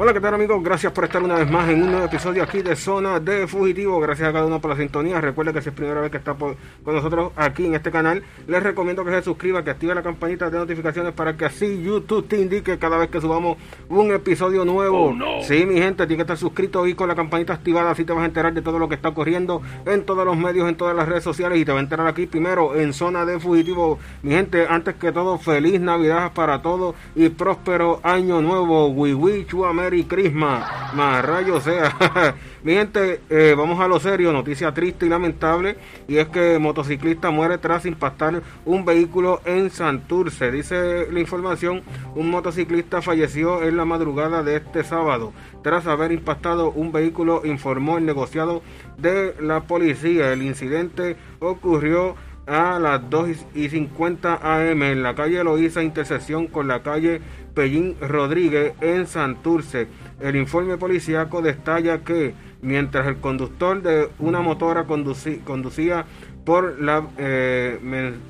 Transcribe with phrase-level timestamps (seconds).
[0.00, 0.62] Hola, ¿qué tal amigos?
[0.62, 3.98] Gracias por estar una vez más en un nuevo episodio aquí de Zona de Fugitivo.
[3.98, 5.20] Gracias a cada uno por la sintonía.
[5.20, 6.54] Recuerda que si es primera vez que está con
[6.86, 10.58] nosotros aquí en este canal, les recomiendo que se suscriba, que active la campanita de
[10.58, 15.16] notificaciones para que así YouTube te indique cada vez que subamos un episodio nuevo.
[15.20, 18.12] Oh, sí, mi gente, tiene que estar suscrito y con la campanita activada, así te
[18.12, 20.94] vas a enterar de todo lo que está ocurriendo en todos los medios, en todas
[20.94, 23.98] las redes sociales y te va a enterar aquí primero en Zona de Fugitivo.
[24.22, 28.90] Mi gente, antes que todo, feliz Navidad para todos y próspero año nuevo.
[28.90, 32.34] We wish you y Crisma, más rayo sea.
[32.64, 37.30] Mi gente, eh, vamos a lo serio, noticia triste y lamentable, y es que motociclista
[37.30, 40.50] muere tras impactar un vehículo en Santurce.
[40.50, 41.82] Dice la información,
[42.14, 47.98] un motociclista falleció en la madrugada de este sábado tras haber impactado un vehículo, informó
[47.98, 48.62] el negociado
[48.96, 50.32] de la policía.
[50.32, 52.14] El incidente ocurrió
[52.46, 57.20] a las 2 y 50 am en la calle Loíza, intersección con la calle
[57.58, 59.88] Pellín Rodríguez en Santurce.
[60.20, 66.04] El informe policíaco destalla que mientras el conductor de una motora conducía
[66.44, 67.80] por la eh,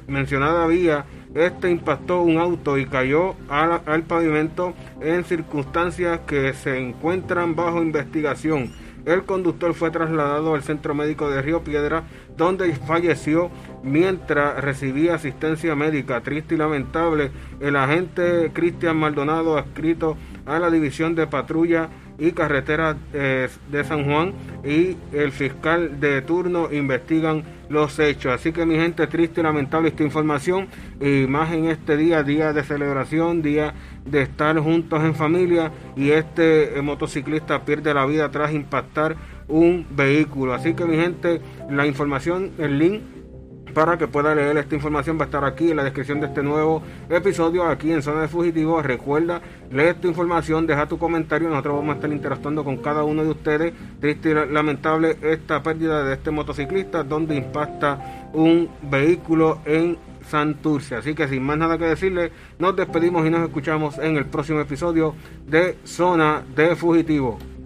[0.07, 1.05] mencionada vía,
[1.35, 8.73] este impactó un auto y cayó al pavimento en circunstancias que se encuentran bajo investigación.
[9.05, 12.05] El conductor fue trasladado al centro médico de Río Piedra,
[12.37, 13.51] donde falleció
[13.83, 16.21] mientras recibía asistencia médica.
[16.21, 22.97] Triste y lamentable, el agente Cristian Maldonado, adscrito a la División de Patrulla y Carretera
[23.13, 24.33] eh, de San Juan,
[24.65, 28.33] y el fiscal de turno investigan los hechos.
[28.33, 30.67] Así que mi gente, triste y lamentable esta información,
[31.01, 33.73] y más en este día, día de celebración, día
[34.05, 39.87] de estar juntos en familia, y este eh, motociclista pierde la vida tras impactar un
[39.91, 40.55] vehículo.
[40.55, 43.01] Así que mi gente, la información, el link
[43.79, 46.43] para que pueda leer esta información va a estar aquí en la descripción de este
[46.43, 48.85] nuevo episodio aquí en Zona de Fugitivos.
[48.85, 53.23] Recuerda, lee esta información, deja tu comentario, nosotros vamos a estar interactuando con cada uno
[53.23, 53.73] de ustedes.
[54.01, 59.97] Triste y lamentable esta pérdida de este motociclista donde impacta un vehículo en
[60.29, 60.97] Santurce.
[60.97, 64.59] Así que sin más nada que decirle, nos despedimos y nos escuchamos en el próximo
[64.59, 65.15] episodio
[65.47, 67.58] de Zona de Fugitivos.